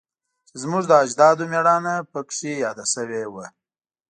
[0.47, 3.45] چې زموږ د اجدادو میړانه پکې یاده شوی وه